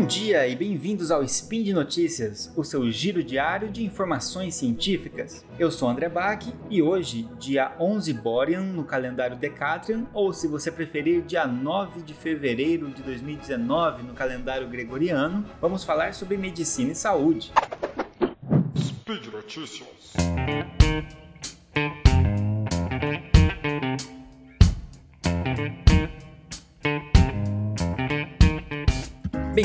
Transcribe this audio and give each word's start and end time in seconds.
Bom 0.00 0.06
dia 0.06 0.48
e 0.48 0.56
bem-vindos 0.56 1.10
ao 1.10 1.22
Spin 1.22 1.62
de 1.62 1.74
Notícias, 1.74 2.50
o 2.56 2.64
seu 2.64 2.90
giro 2.90 3.22
diário 3.22 3.68
de 3.68 3.84
informações 3.84 4.54
científicas. 4.54 5.44
Eu 5.58 5.70
sou 5.70 5.90
André 5.90 6.08
Bach 6.08 6.42
e 6.70 6.80
hoje, 6.80 7.28
dia 7.38 7.76
11 7.78 8.14
Borean 8.14 8.62
no 8.62 8.82
calendário 8.82 9.36
Decatrian, 9.36 10.06
ou 10.14 10.32
se 10.32 10.48
você 10.48 10.72
preferir, 10.72 11.20
dia 11.20 11.46
9 11.46 12.00
de 12.00 12.14
fevereiro 12.14 12.88
de 12.88 13.02
2019 13.02 14.04
no 14.04 14.14
calendário 14.14 14.66
gregoriano, 14.68 15.44
vamos 15.60 15.84
falar 15.84 16.14
sobre 16.14 16.38
medicina 16.38 16.92
e 16.92 16.94
saúde. 16.94 17.52
Speed 18.78 19.26
Notícias. 19.26 20.14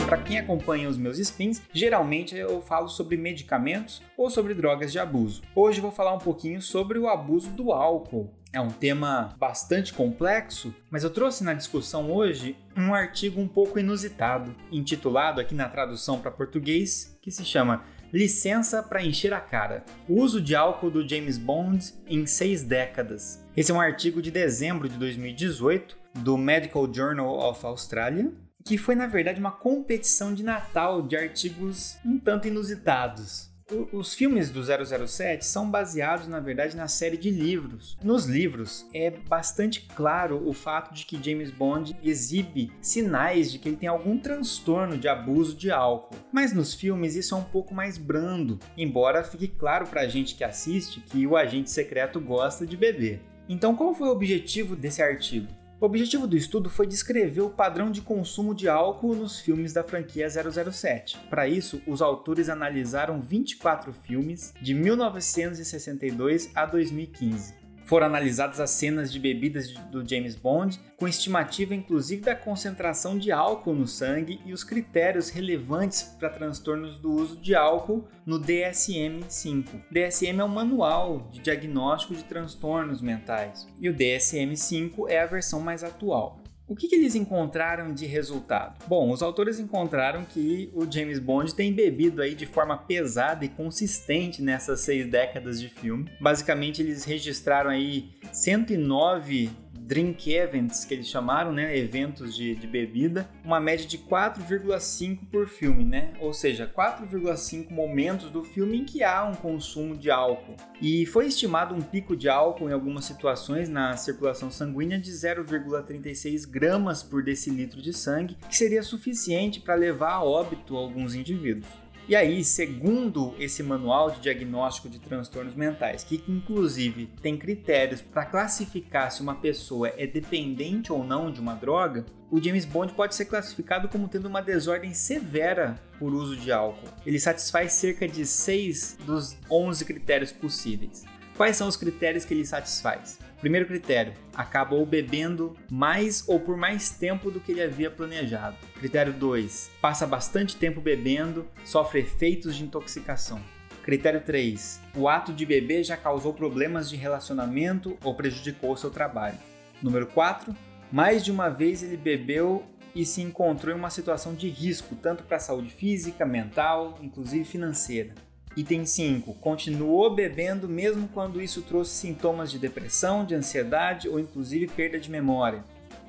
Para 0.06 0.18
quem 0.20 0.38
acompanha 0.38 0.88
os 0.88 0.98
meus 0.98 1.18
spins, 1.18 1.64
geralmente 1.74 2.36
eu 2.36 2.62
falo 2.62 2.88
sobre 2.88 3.18
medicamentos 3.18 4.04
ou 4.16 4.30
sobre 4.30 4.54
drogas 4.54 4.92
de 4.92 5.00
abuso. 5.00 5.42
Hoje 5.56 5.82
vou 5.82 5.92
falar 5.92 6.14
um 6.14 6.20
pouquinho 6.20 6.62
sobre 6.62 7.00
o 7.00 7.08
abuso 7.08 7.50
do 7.50 7.72
álcool. 7.72 8.32
É 8.54 8.62
um 8.62 8.70
tema 8.70 9.34
bastante 9.40 9.92
complexo, 9.94 10.74
mas 10.92 11.04
eu 11.04 11.10
trouxe 11.10 11.44
na 11.44 11.56
discussão 11.56 12.12
hoje 12.12 12.56
um 12.78 12.94
artigo 12.94 13.42
um 13.42 13.48
pouco 13.48 13.80
inusitado, 13.80 14.56
intitulado 14.72 15.42
aqui 15.42 15.56
na 15.56 15.68
tradução 15.68 16.20
para 16.20 16.30
português, 16.30 17.18
que 17.20 17.32
se 17.32 17.44
chama 17.44 17.84
Licença 18.14 18.84
para 18.84 19.04
encher 19.04 19.34
a 19.34 19.42
cara. 19.42 19.84
O 20.08 20.22
uso 20.22 20.40
de 20.40 20.56
álcool 20.56 20.92
do 20.92 21.08
James 21.08 21.40
Bond 21.40 21.94
em 22.08 22.28
seis 22.28 22.64
décadas. 22.64 23.44
Esse 23.58 23.72
é 23.72 23.74
um 23.74 23.82
artigo 23.82 24.22
de 24.22 24.30
dezembro 24.30 24.88
de 24.88 24.98
2018 24.98 25.98
do 26.20 26.38
Medical 26.38 26.94
Journal 26.94 27.40
of 27.40 27.66
Australia 27.66 28.32
que 28.66 28.80
foi 28.80 28.96
na 28.96 29.06
verdade 29.06 29.40
uma 29.40 29.52
competição 29.52 30.34
de 30.34 30.44
Natal 30.44 31.04
de 31.04 31.16
artigos 31.16 31.98
um 32.04 32.18
tanto 32.18 32.48
inusitados. 32.48 33.54
Os 33.92 34.14
filmes 34.14 34.52
do 34.52 34.62
007 34.64 35.44
são 35.44 35.70
baseados, 35.72 36.28
na 36.28 36.40
verdade, 36.40 36.78
na 36.78 36.88
série 36.88 37.18
de 37.18 37.32
livros. 37.32 37.98
Nos 38.04 38.26
livros, 38.26 38.88
é 38.94 39.10
bastante 39.10 39.88
claro 39.96 40.48
o 40.48 40.54
fato 40.54 40.94
de 40.94 41.04
que 41.04 41.22
James 41.24 41.50
Bond 41.50 41.96
exibe 42.04 42.72
sinais 42.80 43.52
de 43.52 43.58
que 43.58 43.70
ele 43.70 43.78
tem 43.78 43.90
algum 43.90 44.20
transtorno 44.20 45.00
de 45.00 45.08
abuso 45.08 45.56
de 45.56 45.72
álcool. 45.72 46.16
Mas 46.32 46.54
nos 46.54 46.76
filmes, 46.76 47.16
isso 47.16 47.34
é 47.34 47.40
um 47.40 47.44
pouco 47.44 47.74
mais 47.74 47.98
brando, 47.98 48.60
embora 48.78 49.24
fique 49.24 49.48
claro 49.48 49.88
pra 49.88 50.08
gente 50.08 50.36
que 50.36 50.44
assiste 50.44 51.00
que 51.00 51.26
o 51.26 51.36
agente 51.36 51.72
secreto 51.72 52.22
gosta 52.22 52.68
de 52.68 52.78
beber. 52.78 53.20
Então, 53.50 53.76
qual 53.76 53.96
foi 53.96 54.10
o 54.10 54.12
objetivo 54.12 54.76
desse 54.76 55.02
artigo? 55.02 55.48
O 55.80 55.86
objetivo 55.86 56.26
do 56.26 56.38
estudo 56.38 56.70
foi 56.70 56.88
descrever 56.88 57.42
o 57.42 57.50
padrão 57.50 57.92
de 57.92 58.02
consumo 58.02 58.56
de 58.56 58.70
álcool 58.70 59.14
nos 59.14 59.40
filmes 59.40 59.74
da 59.74 59.84
franquia 59.84 60.28
007. 60.30 61.18
Para 61.30 61.50
isso, 61.50 61.82
os 61.86 62.02
autores 62.02 62.48
analisaram 62.48 63.20
24 63.22 63.92
filmes 63.92 64.54
de 64.62 64.74
1962 64.74 66.50
a 66.56 66.66
2015. 66.66 67.65
Foram 67.86 68.08
analisadas 68.08 68.60
as 68.60 68.72
cenas 68.72 69.14
de 69.14 69.20
bebidas 69.20 69.72
do 69.92 70.08
James 70.08 70.36
Bond, 70.36 70.80
com 70.98 71.08
estimativa 71.08 71.76
inclusive 71.76 72.22
da 72.22 72.36
concentração 72.36 73.18
de 73.18 73.32
álcool 73.32 73.76
no 73.76 73.88
sangue 73.88 74.42
e 74.44 74.54
os 74.54 74.64
critérios 74.64 75.30
relevantes 75.30 76.02
para 76.20 76.30
transtornos 76.30 76.98
do 76.98 77.12
uso 77.12 77.38
de 77.38 77.54
álcool 77.54 78.08
no 78.26 78.40
DSM-5. 78.40 79.84
DSM 79.92 80.40
é 80.40 80.44
um 80.44 80.48
manual 80.48 81.30
de 81.32 81.40
diagnóstico 81.40 82.16
de 82.16 82.24
transtornos 82.24 83.02
mentais 83.02 83.68
e 83.80 83.88
o 83.88 83.94
DSM-5 83.94 85.08
é 85.08 85.22
a 85.22 85.28
versão 85.28 85.60
mais 85.60 85.84
atual. 85.84 86.40
O 86.68 86.76
que, 86.76 86.88
que, 86.88 86.96
eles 86.96 87.14
encontraram 87.14 87.94
de 87.94 88.08
resultado? 88.08 88.84
Bom, 88.88 89.12
os 89.12 89.22
autores 89.22 89.60
encontraram 89.60 90.26
que 90.26 90.72
o 90.74 90.92
James 90.92 91.20
Bond 91.20 91.54
tem 91.54 91.72
bebido 91.72 92.24
aí 92.24 92.34
de 92.34 92.48
forma 92.48 92.76
pesada 92.76 93.46
e 93.46 93.50
consistente 93.50 94.42
nessas 94.42 94.80
seis 94.80 95.08
décadas 95.08 95.62
de 95.62 95.70
filme. 95.70 96.10
Basicamente, 96.20 96.82
eles 96.82 97.04
registraram 97.04 97.70
aí 97.70 98.10
109 98.34 99.52
drink 99.86 100.34
events, 100.34 100.84
que 100.84 100.94
eles 100.96 101.08
chamaram, 101.08 101.52
né, 101.52 101.78
eventos 101.78 102.36
de, 102.36 102.56
de 102.56 102.66
bebida, 102.66 103.30
uma 103.44 103.60
média 103.60 103.86
de 103.86 103.98
4,5 104.00 105.20
por 105.32 105.48
filme, 105.48 105.86
né? 105.86 106.14
Ou 106.20 106.34
seja, 106.34 106.72
4,5 106.76 107.70
momentos 107.72 108.32
do 108.32 108.44
filme 108.44 108.80
em 108.80 108.86
que 108.86 109.04
há 109.04 109.24
um 109.24 109.36
consumo 109.36 109.96
de 109.96 110.10
álcool. 110.10 110.56
E 110.82 111.06
foi 111.06 111.28
estimado 111.28 111.76
um 111.76 111.82
pico 111.82 112.16
de 112.16 112.28
álcool 112.28 112.70
em 112.70 112.74
algumas 112.74 113.06
situações 113.06 113.70
na 113.70 113.96
circulação 113.96 114.50
sanguínea 114.50 115.00
de 115.00 115.12
0,36 115.12 116.50
gramas 116.50 117.04
por 117.04 117.24
decilitro 117.24 117.82
de 117.82 117.94
sangue, 117.94 118.38
que 118.50 118.58
seria 118.58 118.82
suficiente 118.82 119.60
para 119.60 119.76
levar 119.76 120.14
a 120.14 120.24
óbito 120.24 120.76
alguns 120.76 121.14
indivíduos. 121.14 121.85
E 122.08 122.16
aí, 122.16 122.44
segundo 122.44 123.34
esse 123.40 123.64
manual 123.64 124.12
de 124.12 124.20
diagnóstico 124.20 124.88
de 124.88 125.00
transtornos 125.00 125.56
mentais, 125.56 126.04
que 126.04 126.24
inclusive 126.28 127.10
tem 127.20 127.36
critérios 127.36 128.00
para 128.00 128.26
classificar 128.26 129.12
se 129.12 129.24
uma 129.24 129.34
pessoa 129.34 129.92
é 129.98 130.06
dependente 130.06 130.94
ou 130.94 131.04
não 131.04 131.32
de 131.32 131.40
uma 131.40 131.56
droga, 131.56 132.06
o 132.30 132.40
James 132.40 132.64
Bond 132.64 132.94
pode 132.94 133.16
ser 133.16 133.26
classificado 133.26 133.90
como 133.90 134.08
tendo 134.08 134.28
uma 134.28 134.40
desordem 134.40 134.94
severa 134.94 135.82
por 135.98 136.14
uso 136.14 136.38
de 136.38 136.52
álcool. 136.52 136.88
Ele 137.04 137.20
satisfaz 137.20 137.74
cerca 137.74 138.08
de 138.08 138.24
6 138.24 139.00
dos 139.04 139.36
11 139.50 139.84
critérios 139.84 140.32
possíveis. 140.32 141.06
Quais 141.36 141.58
são 141.58 141.68
os 141.68 141.76
critérios 141.76 142.24
que 142.24 142.36
ele 142.36 142.46
satisfaz? 142.46 143.18
Primeiro 143.46 143.68
critério, 143.68 144.12
acabou 144.34 144.84
bebendo 144.88 145.56
mais 145.70 146.28
ou 146.28 146.40
por 146.40 146.58
mais 146.58 146.90
tempo 146.90 147.30
do 147.30 147.40
que 147.40 147.52
ele 147.52 147.62
havia 147.62 147.92
planejado. 147.92 148.58
Critério 148.80 149.14
2, 149.14 149.70
passa 149.80 150.08
bastante 150.08 150.56
tempo 150.56 150.82
bebendo, 150.82 151.46
sofre 151.64 152.00
efeitos 152.00 152.56
de 152.56 152.64
intoxicação. 152.64 153.40
Critério 153.84 154.20
3, 154.20 154.82
o 154.96 155.08
ato 155.08 155.32
de 155.32 155.46
beber 155.46 155.84
já 155.84 155.96
causou 155.96 156.34
problemas 156.34 156.90
de 156.90 156.96
relacionamento 156.96 157.96
ou 158.04 158.16
prejudicou 158.16 158.76
seu 158.76 158.90
trabalho. 158.90 159.38
Número 159.80 160.08
4, 160.08 160.52
mais 160.92 161.24
de 161.24 161.32
uma 161.32 161.48
vez 161.48 161.84
ele 161.84 161.98
bebeu 161.98 162.64
e 162.96 163.06
se 163.06 163.22
encontrou 163.22 163.76
em 163.76 163.78
uma 163.78 163.92
situação 163.92 164.34
de 164.34 164.50
risco, 164.50 164.96
tanto 164.96 165.24
para 165.24 165.38
a 165.38 165.40
saúde 165.40 165.70
física, 165.70 166.26
mental, 166.26 166.98
inclusive 167.00 167.46
financeira. 167.46 168.16
Item 168.56 168.86
5. 168.86 169.34
Continuou 169.36 170.16
bebendo 170.16 170.68
mesmo 170.70 171.10
quando 171.10 171.42
isso 171.42 171.62
trouxe 171.62 171.92
sintomas 171.92 172.50
de 172.50 172.58
depressão, 172.58 173.26
de 173.26 173.36
ansiedade 173.36 174.08
ou 174.08 174.18
inclusive 174.18 174.68
perda 174.68 174.98
de 174.98 175.12
memória. 175.12 175.62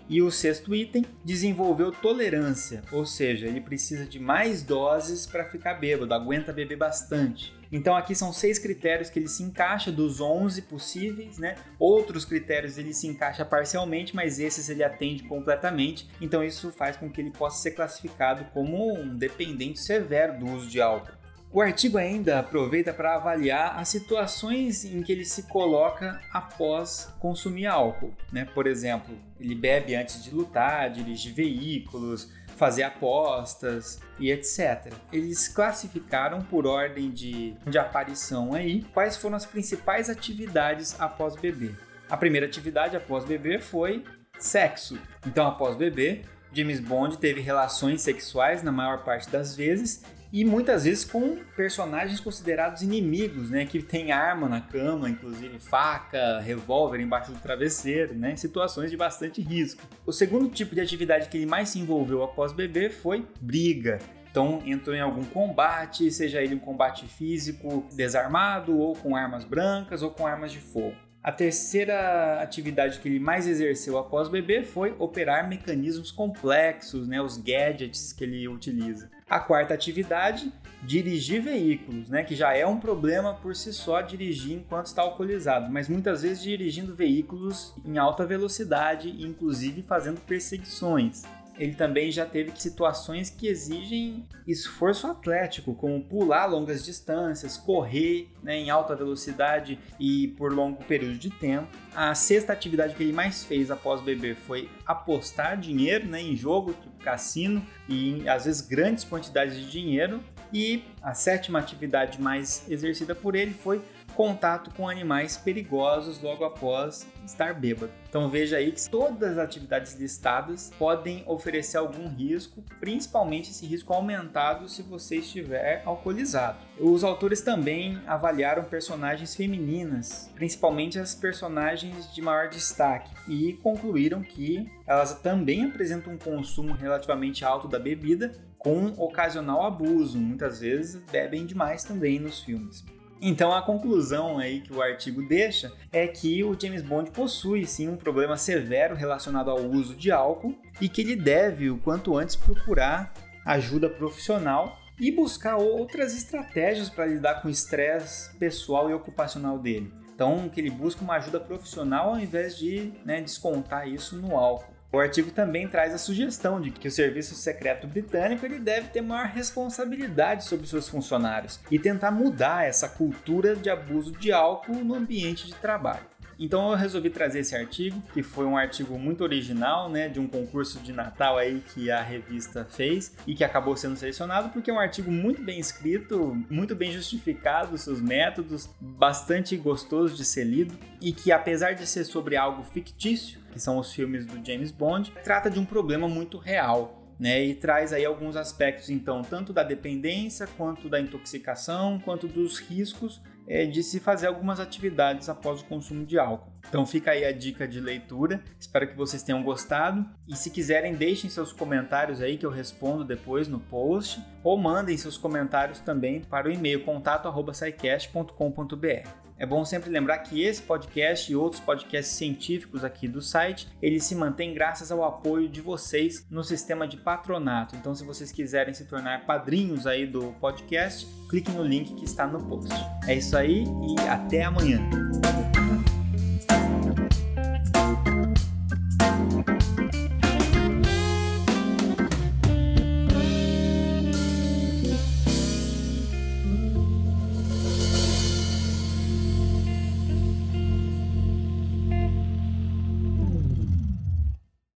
E 0.08 0.22
o 0.22 0.30
sexto 0.30 0.72
item, 0.72 1.04
desenvolveu 1.24 1.90
tolerância, 1.90 2.84
ou 2.92 3.04
seja, 3.04 3.48
ele 3.48 3.60
precisa 3.60 4.06
de 4.06 4.20
mais 4.20 4.62
doses 4.62 5.26
para 5.26 5.46
ficar 5.46 5.74
bêbado, 5.74 6.14
aguenta 6.14 6.52
beber 6.52 6.76
bastante. 6.76 7.52
Então 7.72 7.96
aqui 7.96 8.14
são 8.14 8.32
seis 8.32 8.60
critérios 8.60 9.10
que 9.10 9.18
ele 9.18 9.26
se 9.26 9.42
encaixa 9.42 9.90
dos 9.90 10.20
11 10.20 10.62
possíveis, 10.62 11.38
né? 11.38 11.56
Outros 11.80 12.24
critérios 12.24 12.78
ele 12.78 12.94
se 12.94 13.08
encaixa 13.08 13.44
parcialmente, 13.44 14.14
mas 14.14 14.38
esses 14.38 14.68
ele 14.68 14.84
atende 14.84 15.24
completamente. 15.24 16.08
Então 16.20 16.44
isso 16.44 16.70
faz 16.70 16.96
com 16.96 17.10
que 17.10 17.20
ele 17.20 17.32
possa 17.32 17.60
ser 17.60 17.72
classificado 17.72 18.44
como 18.54 18.96
um 18.96 19.16
dependente 19.16 19.80
severo 19.80 20.38
do 20.38 20.46
uso 20.52 20.68
de 20.68 20.80
álcool. 20.80 21.25
O 21.56 21.62
artigo 21.62 21.96
ainda 21.96 22.40
aproveita 22.40 22.92
para 22.92 23.14
avaliar 23.14 23.78
as 23.78 23.88
situações 23.88 24.84
em 24.84 25.02
que 25.02 25.10
ele 25.10 25.24
se 25.24 25.44
coloca 25.44 26.20
após 26.30 27.10
consumir 27.18 27.64
álcool. 27.64 28.12
Né? 28.30 28.44
Por 28.44 28.66
exemplo, 28.66 29.18
ele 29.40 29.54
bebe 29.54 29.94
antes 29.94 30.22
de 30.22 30.34
lutar, 30.34 30.90
dirigir 30.90 31.32
veículos, 31.32 32.30
fazer 32.58 32.82
apostas 32.82 33.98
e 34.18 34.30
etc. 34.30 34.92
Eles 35.10 35.48
classificaram 35.48 36.42
por 36.42 36.66
ordem 36.66 37.10
de, 37.10 37.54
de 37.66 37.78
aparição 37.78 38.52
aí 38.52 38.82
quais 38.92 39.16
foram 39.16 39.36
as 39.36 39.46
principais 39.46 40.10
atividades 40.10 40.94
após 41.00 41.36
beber. 41.36 41.74
A 42.10 42.18
primeira 42.18 42.44
atividade 42.44 42.98
após 42.98 43.24
beber 43.24 43.62
foi 43.62 44.04
sexo. 44.38 44.98
Então, 45.26 45.46
após 45.46 45.74
beber, 45.74 46.26
James 46.52 46.80
Bond 46.80 47.16
teve 47.16 47.40
relações 47.40 48.02
sexuais 48.02 48.62
na 48.62 48.70
maior 48.70 49.04
parte 49.04 49.30
das 49.30 49.56
vezes 49.56 50.04
e 50.32 50.44
muitas 50.44 50.84
vezes 50.84 51.04
com 51.04 51.38
personagens 51.56 52.20
considerados 52.20 52.82
inimigos, 52.82 53.50
né, 53.50 53.64
que 53.64 53.82
tem 53.82 54.12
arma 54.12 54.48
na 54.48 54.60
cama, 54.60 55.08
inclusive 55.08 55.58
faca, 55.58 56.40
revólver 56.40 57.00
embaixo 57.00 57.32
do 57.32 57.38
travesseiro, 57.38 58.14
né, 58.14 58.36
situações 58.36 58.90
de 58.90 58.96
bastante 58.96 59.40
risco. 59.40 59.82
O 60.04 60.12
segundo 60.12 60.48
tipo 60.48 60.74
de 60.74 60.80
atividade 60.80 61.28
que 61.28 61.36
ele 61.36 61.46
mais 61.46 61.70
se 61.70 61.78
envolveu 61.78 62.22
após 62.22 62.52
beber 62.52 62.90
foi 62.90 63.26
briga. 63.40 63.98
Então 64.30 64.62
entrou 64.66 64.94
em 64.94 65.00
algum 65.00 65.24
combate, 65.24 66.10
seja 66.10 66.42
ele 66.42 66.54
um 66.54 66.58
combate 66.58 67.06
físico 67.06 67.86
desarmado, 67.92 68.76
ou 68.78 68.94
com 68.94 69.16
armas 69.16 69.44
brancas, 69.44 70.02
ou 70.02 70.10
com 70.10 70.26
armas 70.26 70.52
de 70.52 70.58
fogo. 70.58 71.05
A 71.26 71.32
terceira 71.32 72.40
atividade 72.40 73.00
que 73.00 73.08
ele 73.08 73.18
mais 73.18 73.48
exerceu 73.48 73.98
após 73.98 74.28
beber 74.28 74.64
foi 74.64 74.94
operar 74.96 75.48
mecanismos 75.48 76.12
complexos, 76.12 77.08
né, 77.08 77.20
os 77.20 77.36
gadgets 77.36 78.12
que 78.12 78.22
ele 78.22 78.46
utiliza. 78.46 79.10
A 79.28 79.40
quarta 79.40 79.74
atividade, 79.74 80.52
dirigir 80.84 81.42
veículos, 81.42 82.08
né, 82.08 82.22
que 82.22 82.36
já 82.36 82.56
é 82.56 82.64
um 82.64 82.78
problema 82.78 83.34
por 83.34 83.56
si 83.56 83.72
só 83.72 84.02
dirigir 84.02 84.52
enquanto 84.52 84.86
está 84.86 85.02
alcoolizado, 85.02 85.68
mas 85.68 85.88
muitas 85.88 86.22
vezes 86.22 86.40
dirigindo 86.40 86.94
veículos 86.94 87.74
em 87.84 87.98
alta 87.98 88.24
velocidade, 88.24 89.10
inclusive 89.20 89.82
fazendo 89.82 90.20
perseguições. 90.20 91.24
Ele 91.58 91.74
também 91.74 92.10
já 92.10 92.26
teve 92.26 92.52
situações 92.60 93.30
que 93.30 93.46
exigem 93.46 94.26
esforço 94.46 95.06
atlético, 95.06 95.74
como 95.74 96.02
pular 96.02 96.46
longas 96.46 96.84
distâncias, 96.84 97.56
correr 97.56 98.28
né, 98.42 98.56
em 98.56 98.70
alta 98.70 98.94
velocidade 98.94 99.78
e 99.98 100.28
por 100.36 100.52
longo 100.52 100.84
período 100.84 101.16
de 101.16 101.30
tempo. 101.30 101.68
A 101.94 102.14
sexta 102.14 102.52
atividade 102.52 102.94
que 102.94 103.02
ele 103.02 103.12
mais 103.12 103.44
fez 103.44 103.70
após 103.70 104.00
beber 104.00 104.36
foi 104.36 104.68
apostar 104.86 105.58
dinheiro 105.58 106.06
né, 106.06 106.20
em 106.20 106.36
jogo, 106.36 106.72
tipo 106.74 106.96
cassino, 107.02 107.64
e 107.88 108.28
às 108.28 108.44
vezes 108.44 108.60
grandes 108.60 109.04
quantidades 109.04 109.56
de 109.56 109.70
dinheiro. 109.70 110.22
E 110.52 110.84
a 111.02 111.12
sétima 111.12 111.58
atividade 111.58 112.20
mais 112.20 112.64
exercida 112.68 113.14
por 113.14 113.34
ele 113.34 113.52
foi 113.52 113.82
contato 114.16 114.70
com 114.74 114.88
animais 114.88 115.36
perigosos 115.36 116.20
logo 116.22 116.42
após 116.42 117.06
estar 117.26 117.52
bêbado. 117.52 117.92
Então 118.08 118.30
veja 118.30 118.56
aí 118.56 118.72
que 118.72 118.88
todas 118.88 119.32
as 119.32 119.38
atividades 119.38 119.94
listadas 119.94 120.72
podem 120.78 121.22
oferecer 121.26 121.76
algum 121.76 122.08
risco, 122.08 122.64
principalmente 122.80 123.50
esse 123.50 123.66
risco 123.66 123.92
aumentado 123.92 124.68
se 124.68 124.82
você 124.82 125.16
estiver 125.16 125.82
alcoolizado. 125.84 126.56
Os 126.80 127.04
autores 127.04 127.42
também 127.42 128.00
avaliaram 128.06 128.64
personagens 128.64 129.36
femininas, 129.36 130.30
principalmente 130.34 130.98
as 130.98 131.14
personagens 131.14 132.12
de 132.14 132.22
maior 132.22 132.48
destaque, 132.48 133.10
e 133.28 133.52
concluíram 133.62 134.22
que 134.22 134.70
elas 134.86 135.20
também 135.20 135.64
apresentam 135.64 136.14
um 136.14 136.18
consumo 136.18 136.72
relativamente 136.72 137.44
alto 137.44 137.68
da 137.68 137.78
bebida 137.78 138.32
com 138.58 138.86
ocasional 138.96 139.64
abuso, 139.64 140.18
muitas 140.18 140.60
vezes 140.60 141.02
bebem 141.12 141.44
demais 141.44 141.84
também 141.84 142.18
nos 142.18 142.40
filmes. 142.40 142.84
Então 143.20 143.52
a 143.52 143.62
conclusão 143.62 144.38
aí 144.38 144.60
que 144.60 144.72
o 144.72 144.82
artigo 144.82 145.26
deixa 145.26 145.72
é 145.90 146.06
que 146.06 146.44
o 146.44 146.58
James 146.58 146.82
Bond 146.82 147.10
possui 147.10 147.64
sim 147.66 147.88
um 147.88 147.96
problema 147.96 148.36
severo 148.36 148.94
relacionado 148.94 149.50
ao 149.50 149.58
uso 149.58 149.94
de 149.94 150.10
álcool 150.10 150.54
e 150.80 150.88
que 150.88 151.00
ele 151.00 151.16
deve 151.16 151.70
o 151.70 151.78
quanto 151.78 152.16
antes 152.16 152.36
procurar 152.36 153.12
ajuda 153.44 153.88
profissional 153.88 154.78
e 154.98 155.10
buscar 155.10 155.56
outras 155.56 156.16
estratégias 156.16 156.90
para 156.90 157.06
lidar 157.06 157.40
com 157.40 157.48
o 157.48 157.50
estresse 157.50 158.34
pessoal 158.36 158.90
e 158.90 158.94
ocupacional 158.94 159.58
dele. 159.58 159.92
Então 160.14 160.48
que 160.48 160.60
ele 160.60 160.70
busque 160.70 161.02
uma 161.02 161.16
ajuda 161.16 161.40
profissional 161.40 162.10
ao 162.10 162.20
invés 162.20 162.56
de 162.58 162.92
né, 163.04 163.20
descontar 163.20 163.88
isso 163.88 164.16
no 164.16 164.36
álcool. 164.36 164.75
O 164.96 164.98
artigo 164.98 165.30
também 165.30 165.68
traz 165.68 165.92
a 165.92 165.98
sugestão 165.98 166.58
de 166.58 166.70
que 166.70 166.88
o 166.88 166.90
Serviço 166.90 167.34
Secreto 167.34 167.86
Britânico 167.86 168.46
ele 168.46 168.58
deve 168.58 168.88
ter 168.88 169.02
maior 169.02 169.26
responsabilidade 169.26 170.46
sobre 170.46 170.66
seus 170.66 170.88
funcionários 170.88 171.60
e 171.70 171.78
tentar 171.78 172.10
mudar 172.10 172.64
essa 172.64 172.88
cultura 172.88 173.54
de 173.54 173.68
abuso 173.68 174.12
de 174.12 174.32
álcool 174.32 174.82
no 174.82 174.94
ambiente 174.94 175.48
de 175.48 175.54
trabalho. 175.56 176.15
Então 176.38 176.70
eu 176.70 176.76
resolvi 176.76 177.08
trazer 177.10 177.40
esse 177.40 177.56
artigo, 177.56 178.02
que 178.12 178.22
foi 178.22 178.44
um 178.44 178.56
artigo 178.56 178.98
muito 178.98 179.22
original, 179.22 179.88
né, 179.88 180.08
de 180.08 180.20
um 180.20 180.26
concurso 180.26 180.78
de 180.80 180.92
Natal 180.92 181.38
aí 181.38 181.62
que 181.74 181.90
a 181.90 182.02
revista 182.02 182.64
fez 182.64 183.16
e 183.26 183.34
que 183.34 183.42
acabou 183.42 183.76
sendo 183.76 183.96
selecionado 183.96 184.50
porque 184.50 184.70
é 184.70 184.74
um 184.74 184.78
artigo 184.78 185.10
muito 185.10 185.42
bem 185.42 185.58
escrito, 185.58 186.36
muito 186.50 186.74
bem 186.74 186.92
justificado 186.92 187.76
seus 187.78 188.00
métodos, 188.00 188.68
bastante 188.80 189.56
gostoso 189.56 190.14
de 190.14 190.24
ser 190.24 190.44
lido 190.44 190.74
e 191.00 191.12
que 191.12 191.32
apesar 191.32 191.72
de 191.72 191.86
ser 191.86 192.04
sobre 192.04 192.36
algo 192.36 192.62
fictício, 192.62 193.40
que 193.52 193.60
são 193.60 193.78
os 193.78 193.92
filmes 193.92 194.26
do 194.26 194.44
James 194.46 194.70
Bond, 194.70 195.12
trata 195.24 195.50
de 195.50 195.58
um 195.58 195.64
problema 195.64 196.08
muito 196.08 196.38
real. 196.38 197.02
Né, 197.18 197.42
e 197.46 197.54
traz 197.54 197.94
aí 197.94 198.04
alguns 198.04 198.36
aspectos, 198.36 198.90
então, 198.90 199.22
tanto 199.22 199.50
da 199.50 199.62
dependência, 199.62 200.46
quanto 200.46 200.86
da 200.86 201.00
intoxicação, 201.00 201.98
quanto 201.98 202.28
dos 202.28 202.58
riscos 202.58 203.22
é, 203.46 203.66
de 203.66 203.82
se 203.82 204.00
fazer 204.00 204.26
algumas 204.26 204.60
atividades 204.60 205.28
após 205.28 205.60
o 205.60 205.64
consumo 205.64 206.04
de 206.04 206.18
álcool. 206.18 206.52
Então 206.68 206.86
fica 206.86 207.12
aí 207.12 207.24
a 207.24 207.32
dica 207.32 207.66
de 207.66 207.80
leitura. 207.80 208.42
Espero 208.58 208.88
que 208.88 208.96
vocês 208.96 209.22
tenham 209.22 209.42
gostado. 209.42 210.04
E 210.26 210.36
se 210.36 210.50
quiserem, 210.50 210.94
deixem 210.94 211.30
seus 211.30 211.52
comentários 211.52 212.20
aí 212.20 212.36
que 212.36 212.46
eu 212.46 212.50
respondo 212.50 213.04
depois 213.04 213.46
no 213.48 213.60
post. 213.60 214.20
Ou 214.42 214.58
mandem 214.58 214.96
seus 214.96 215.16
comentários 215.16 215.78
também 215.80 216.20
para 216.20 216.48
o 216.48 216.52
e-mail 216.52 216.84
contato.sicast.com.br. 216.84 219.26
É 219.38 219.44
bom 219.44 219.66
sempre 219.66 219.90
lembrar 219.90 220.16
que 220.20 220.42
esse 220.42 220.62
podcast 220.62 221.30
e 221.30 221.36
outros 221.36 221.60
podcasts 221.60 222.16
científicos 222.16 222.82
aqui 222.82 223.06
do 223.06 223.20
site, 223.20 223.68
eles 223.82 224.02
se 224.04 224.14
mantêm 224.14 224.54
graças 224.54 224.90
ao 224.90 225.04
apoio 225.04 225.46
de 225.46 225.60
vocês 225.60 226.26
no 226.30 226.42
sistema 226.42 226.88
de 226.88 226.96
patronato. 226.96 227.76
Então, 227.76 227.94
se 227.94 228.02
vocês 228.02 228.32
quiserem 228.32 228.72
se 228.72 228.86
tornar 228.86 229.26
padrinhos 229.26 229.86
aí 229.86 230.06
do 230.06 230.32
podcast, 230.40 231.06
clique 231.28 231.50
no 231.50 231.62
link 231.62 231.96
que 231.96 232.06
está 232.06 232.26
no 232.26 232.42
post. 232.46 232.72
É 233.06 233.14
isso 233.14 233.36
aí 233.36 233.64
e 233.64 234.08
até 234.08 234.42
amanhã. 234.42 234.80